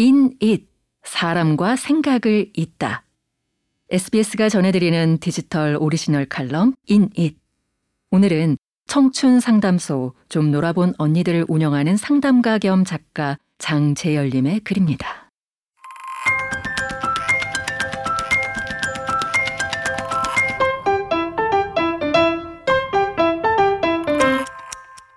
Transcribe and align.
in 0.00 0.34
it 0.42 0.66
사람과 1.04 1.76
생각을 1.76 2.50
잇다. 2.56 3.04
SBS가 3.90 4.48
전해드리는 4.48 5.18
디지털 5.18 5.76
오리지널 5.78 6.24
칼럼 6.24 6.74
in 6.90 7.10
it. 7.18 7.36
오늘은 8.10 8.56
청춘 8.86 9.40
상담소 9.40 10.14
좀 10.28 10.50
놀아본 10.50 10.94
언니들을 10.96 11.44
운영하는 11.48 11.96
상담가 11.96 12.58
겸 12.58 12.84
작가 12.84 13.38
장재열 13.58 14.30
님의 14.30 14.60
글입니다. 14.60 15.30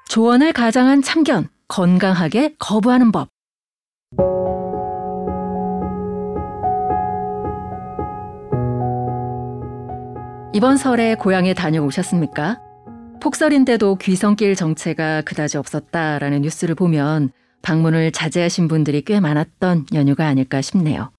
조언을 0.09 0.53
가장한 0.53 1.01
참견, 1.01 1.47
건강하게 1.67 2.55
거부하는 2.59 3.11
법. 3.11 3.32
이번 10.55 10.77
설에 10.77 11.15
고향에 11.15 11.55
다녀오셨습니까? 11.55 12.61
폭설인데도 13.19 13.95
귀성길 13.95 14.53
정체가 14.53 15.23
그다지 15.23 15.57
없었다라는 15.57 16.43
뉴스를 16.43 16.75
보면 16.75 17.31
방문을 17.63 18.11
자제하신 18.11 18.67
분들이 18.67 19.01
꽤 19.01 19.19
많았던 19.19 19.87
연휴가 19.95 20.27
아닐까 20.27 20.61
싶네요. 20.61 21.11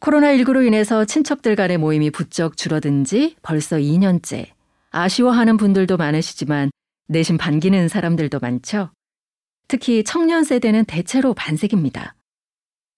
코로나19로 0.00 0.64
인해서 0.64 1.04
친척들 1.04 1.56
간의 1.56 1.78
모임이 1.78 2.10
부쩍 2.10 2.56
줄어든 2.56 3.02
지 3.02 3.34
벌써 3.42 3.76
2년째. 3.76 4.46
아쉬워하는 4.90 5.56
분들도 5.56 5.96
많으시지만 5.96 6.70
내심 7.08 7.38
반기는 7.38 7.88
사람들도 7.88 8.38
많죠. 8.38 8.92
특히 9.66 10.04
청년 10.04 10.44
세대는 10.44 10.84
대체로 10.84 11.34
반색입니다. 11.34 12.14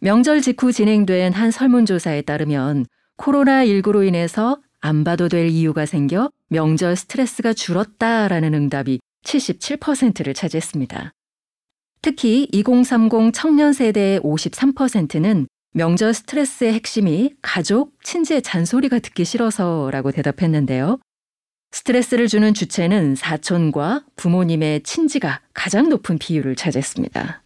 명절 0.00 0.42
직후 0.42 0.70
진행된 0.70 1.32
한 1.32 1.50
설문조사에 1.50 2.22
따르면 2.22 2.84
코로나19로 3.16 4.06
인해서 4.06 4.58
안 4.80 5.04
봐도 5.04 5.28
될 5.28 5.48
이유가 5.48 5.86
생겨 5.86 6.30
명절 6.48 6.96
스트레스가 6.96 7.52
줄었다라는 7.52 8.54
응답이 8.54 9.00
77%를 9.24 10.34
차지했습니다. 10.34 11.12
특히 12.02 12.48
2030 12.52 13.32
청년 13.34 13.72
세대의 13.72 14.20
53%는 14.20 15.46
명절 15.72 16.14
스트레스의 16.14 16.72
핵심이 16.72 17.34
가족, 17.42 17.92
친지의 18.02 18.42
잔소리가 18.42 18.98
듣기 18.98 19.24
싫어서라고 19.24 20.10
대답했는데요. 20.10 20.98
스트레스를 21.72 22.26
주는 22.26 22.52
주체는 22.52 23.14
사촌과 23.14 24.04
부모님의 24.16 24.82
친지가 24.82 25.40
가장 25.54 25.88
높은 25.88 26.18
비율을 26.18 26.56
차지했습니다. 26.56 27.42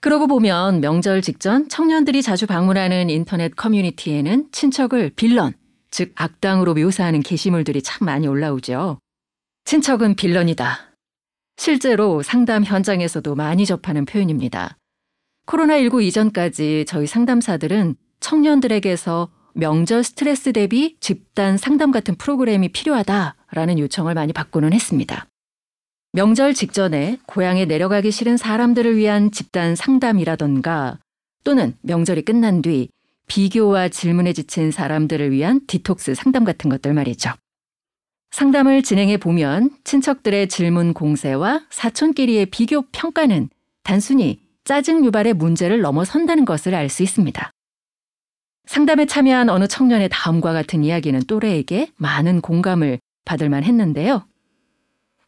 그러고 0.00 0.26
보면 0.26 0.80
명절 0.80 1.22
직전 1.22 1.68
청년들이 1.68 2.22
자주 2.22 2.46
방문하는 2.46 3.10
인터넷 3.10 3.54
커뮤니티에는 3.54 4.48
친척을 4.50 5.12
빌런, 5.14 5.54
즉 5.96 6.12
악당으로 6.14 6.74
묘사하는 6.74 7.22
게시물들이 7.22 7.80
참 7.80 8.04
많이 8.04 8.28
올라오죠. 8.28 8.98
친척은 9.64 10.14
빌런이다. 10.16 10.92
실제로 11.56 12.22
상담 12.22 12.64
현장에서도 12.64 13.34
많이 13.34 13.64
접하는 13.64 14.04
표현입니다. 14.04 14.76
코로나19 15.46 16.02
이전까지 16.02 16.84
저희 16.86 17.06
상담사들은 17.06 17.96
청년들에게서 18.20 19.30
명절 19.54 20.04
스트레스 20.04 20.52
대비 20.52 20.98
집단 21.00 21.56
상담 21.56 21.92
같은 21.92 22.14
프로그램이 22.16 22.68
필요하다라는 22.72 23.78
요청을 23.78 24.12
많이 24.12 24.34
받고는 24.34 24.74
했습니다. 24.74 25.26
명절 26.12 26.52
직전에 26.52 27.16
고향에 27.24 27.64
내려가기 27.64 28.10
싫은 28.10 28.36
사람들을 28.36 28.98
위한 28.98 29.30
집단 29.30 29.74
상담이라던가 29.74 30.98
또는 31.42 31.74
명절이 31.80 32.20
끝난 32.26 32.60
뒤 32.60 32.90
비교와 33.26 33.88
질문에 33.88 34.32
지친 34.32 34.70
사람들을 34.70 35.30
위한 35.30 35.60
디톡스 35.66 36.14
상담 36.14 36.44
같은 36.44 36.70
것들 36.70 36.94
말이죠. 36.94 37.30
상담을 38.30 38.82
진행해 38.82 39.16
보면 39.16 39.70
친척들의 39.84 40.48
질문 40.48 40.92
공세와 40.94 41.62
사촌끼리의 41.70 42.46
비교 42.46 42.82
평가는 42.92 43.48
단순히 43.82 44.40
짜증 44.64 45.04
유발의 45.04 45.34
문제를 45.34 45.80
넘어선다는 45.80 46.44
것을 46.44 46.74
알 46.74 46.88
수 46.88 47.02
있습니다. 47.02 47.50
상담에 48.66 49.06
참여한 49.06 49.48
어느 49.48 49.68
청년의 49.68 50.08
다음과 50.10 50.52
같은 50.52 50.82
이야기는 50.82 51.20
또래에게 51.28 51.92
많은 51.96 52.40
공감을 52.40 52.98
받을 53.24 53.48
만 53.48 53.62
했는데요. 53.62 54.26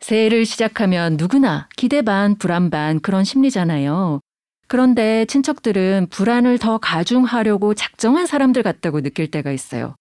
새해를 0.01 0.45
시작하면 0.45 1.17
누구나 1.17 1.69
기대 1.77 2.03
반, 2.03 2.37
불안 2.37 2.69
반 2.71 3.01
그런 3.01 3.25
심리잖아요. 3.25 4.21
그런데 4.69 5.25
친척들은 5.25 6.09
불안을 6.11 6.59
더 6.59 6.79
가중하려고 6.79 7.75
작정한 7.75 8.27
사람들 8.27 8.63
같다고 8.63 9.01
느낄 9.01 9.31
때가 9.31 9.51
있어요. 9.51 9.97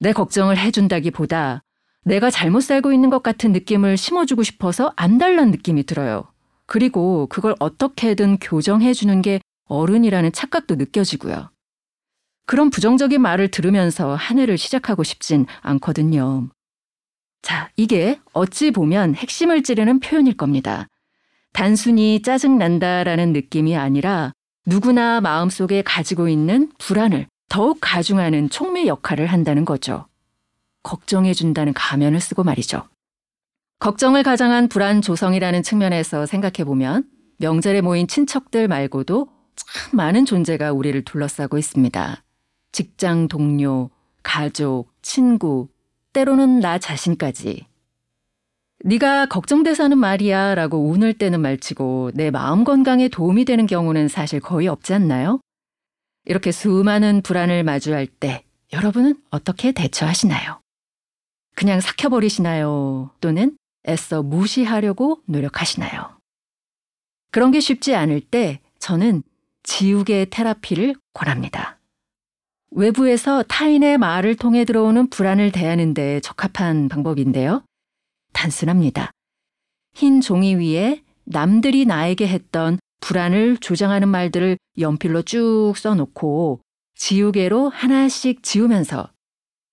내 0.00 0.12
걱정을 0.12 0.56
해준다기 0.56 1.10
보다 1.10 1.62
내가 2.04 2.30
잘못 2.30 2.62
살고 2.62 2.92
있는 2.92 3.10
것 3.10 3.22
같은 3.22 3.52
느낌을 3.52 3.98
심어주고 3.98 4.42
싶어서 4.42 4.92
안달난 4.96 5.50
느낌이 5.50 5.84
들어요. 5.84 6.24
그리고 6.66 7.26
그걸 7.26 7.54
어떻게든 7.58 8.38
교정해주는 8.38 9.20
게 9.22 9.40
어른이라는 9.66 10.32
착각도 10.32 10.76
느껴지고요. 10.76 11.50
그런 12.46 12.70
부정적인 12.70 13.20
말을 13.20 13.50
들으면서 13.50 14.14
한 14.14 14.38
해를 14.38 14.56
시작하고 14.56 15.02
싶진 15.02 15.46
않거든요. 15.60 16.48
자, 17.42 17.70
이게 17.76 18.18
어찌 18.32 18.70
보면 18.70 19.14
핵심을 19.14 19.62
찌르는 19.62 20.00
표현일 20.00 20.36
겁니다. 20.36 20.88
단순히 21.52 22.22
짜증난다라는 22.22 23.32
느낌이 23.32 23.76
아니라 23.76 24.32
누구나 24.66 25.20
마음속에 25.20 25.82
가지고 25.82 26.28
있는 26.28 26.70
불안을 26.78 27.26
더욱 27.48 27.78
가중하는 27.80 28.50
촉매 28.50 28.86
역할을 28.86 29.26
한다는 29.26 29.64
거죠. 29.64 30.06
걱정해준다는 30.82 31.72
가면을 31.74 32.20
쓰고 32.20 32.44
말이죠. 32.44 32.84
걱정을 33.80 34.22
가장한 34.22 34.68
불안 34.68 35.02
조성이라는 35.02 35.62
측면에서 35.62 36.26
생각해보면 36.26 37.04
명절에 37.38 37.80
모인 37.80 38.06
친척들 38.06 38.68
말고도 38.68 39.28
참 39.56 39.96
많은 39.96 40.26
존재가 40.26 40.72
우리를 40.72 41.02
둘러싸고 41.04 41.58
있습니다. 41.58 42.22
직장 42.72 43.28
동료, 43.28 43.90
가족, 44.22 44.92
친구, 45.02 45.68
때로는 46.12 46.60
나 46.60 46.78
자신까지. 46.78 47.66
네가 48.82 49.26
걱정돼서 49.26 49.84
하는 49.84 49.98
말이야 49.98 50.54
라고 50.54 50.88
운을 50.88 51.14
떼는 51.14 51.40
말치고 51.40 52.12
내 52.14 52.30
마음 52.30 52.64
건강에 52.64 53.08
도움이 53.08 53.44
되는 53.44 53.66
경우는 53.66 54.08
사실 54.08 54.40
거의 54.40 54.68
없지 54.68 54.94
않나요? 54.94 55.40
이렇게 56.24 56.50
수많은 56.50 57.22
불안을 57.22 57.62
마주할 57.64 58.06
때 58.06 58.44
여러분은 58.72 59.16
어떻게 59.30 59.72
대처하시나요? 59.72 60.60
그냥 61.54 61.80
삭혀버리시나요? 61.80 63.10
또는 63.20 63.56
애써 63.86 64.22
무시하려고 64.22 65.20
노력하시나요? 65.26 66.18
그런 67.30 67.50
게 67.50 67.60
쉽지 67.60 67.94
않을 67.94 68.20
때 68.20 68.60
저는 68.78 69.22
지우개 69.62 70.26
테라피를 70.30 70.94
권합니다. 71.12 71.78
외부에서 72.70 73.42
타인의 73.42 73.98
말을 73.98 74.36
통해 74.36 74.64
들어오는 74.64 75.10
불안을 75.10 75.52
대하는 75.52 75.92
데 75.92 76.20
적합한 76.20 76.88
방법인데요. 76.88 77.62
단순합니다. 78.32 79.10
흰 79.94 80.20
종이 80.20 80.54
위에 80.54 81.02
남들이 81.24 81.84
나에게 81.84 82.26
했던 82.26 82.78
불안을 83.00 83.58
조장하는 83.58 84.08
말들을 84.08 84.58
연필로 84.78 85.22
쭉 85.22 85.74
써놓고 85.76 86.60
지우개로 86.94 87.70
하나씩 87.70 88.42
지우면서 88.42 89.10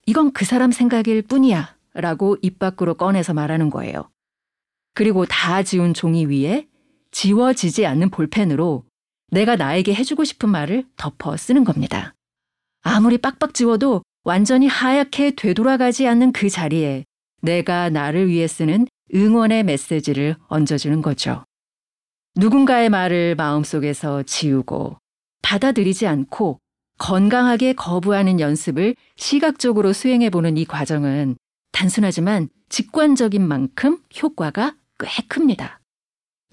이건 0.05 0.31
그 0.31 0.45
사람 0.45 0.71
생각일 0.71 1.21
뿐이야 1.21 1.75
라고 1.93 2.37
입 2.41 2.59
밖으로 2.59 2.93
꺼내서 2.93 3.33
말하는 3.33 3.69
거예요. 3.69 4.09
그리고 4.93 5.25
다 5.25 5.63
지운 5.63 5.93
종이 5.93 6.25
위에 6.25 6.67
지워지지 7.11 7.85
않는 7.85 8.09
볼펜으로 8.09 8.83
내가 9.29 9.55
나에게 9.55 9.93
해주고 9.93 10.23
싶은 10.23 10.49
말을 10.49 10.85
덮어 10.95 11.35
쓰는 11.35 11.63
겁니다. 11.63 12.13
아무리 12.81 13.17
빡빡 13.17 13.53
지워도 13.53 14.03
완전히 14.23 14.67
하얗게 14.67 15.31
되돌아가지 15.31 16.07
않는 16.07 16.31
그 16.31 16.49
자리에 16.49 17.03
내가 17.41 17.89
나를 17.89 18.27
위해 18.27 18.47
쓰는 18.47 18.87
응원의 19.13 19.63
메시지를 19.63 20.35
얹어주는 20.47 21.01
거죠. 21.01 21.43
누군가의 22.35 22.89
말을 22.89 23.35
마음속에서 23.35 24.23
지우고 24.23 24.97
받아들이지 25.41 26.07
않고 26.07 26.59
건강하게 26.99 27.73
거부하는 27.73 28.39
연습을 28.39 28.95
시각적으로 29.15 29.93
수행해 29.93 30.29
보는 30.29 30.57
이 30.57 30.65
과정은 30.65 31.35
단순하지만 31.71 32.49
직관적인 32.69 33.47
만큼 33.47 33.99
효과가 34.21 34.75
꽤 34.99 35.07
큽니다. 35.27 35.79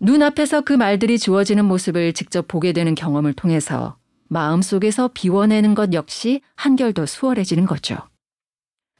눈앞에서 0.00 0.60
그 0.62 0.72
말들이 0.72 1.18
주어지는 1.18 1.64
모습을 1.64 2.12
직접 2.12 2.46
보게 2.46 2.72
되는 2.72 2.94
경험을 2.94 3.32
통해서 3.32 3.96
마음속에서 4.28 5.10
비워내는 5.14 5.74
것 5.74 5.92
역시 5.92 6.40
한결 6.56 6.92
더 6.92 7.06
수월해지는 7.06 7.66
거죠. 7.66 7.96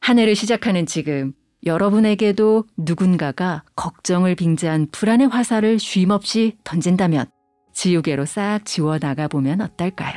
한 0.01 0.19
해를 0.19 0.35
시작하는 0.35 0.87
지금 0.87 1.35
여러분에게도 1.67 2.65
누군가가 2.77 3.63
걱정을 3.75 4.35
빙자한 4.35 4.89
불안의 4.93 5.29
화살을 5.29 5.79
쉼없이 5.79 6.59
던진다면 6.63 7.27
지우개로 7.73 8.27
싹 8.27 8.65
지워 8.65 8.99
나가 8.99 9.29
보면 9.29 9.61
어떨까요? 9.61 10.15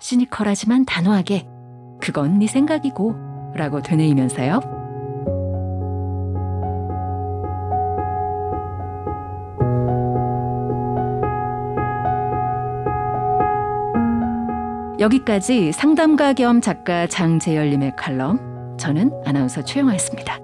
시니컬하지만 0.00 0.84
단호하게 0.84 1.46
그건 2.00 2.38
네 2.38 2.46
생각이고 2.46 3.14
라고 3.56 3.82
되뇌이면서요. 3.82 4.60
여기까지 15.00 15.72
상담가 15.72 16.32
겸 16.32 16.60
작가 16.60 17.06
장재열님의 17.06 17.96
칼럼 17.96 18.76
저는 18.78 19.10
아나운서 19.24 19.62
최영아였습니다. 19.62 20.43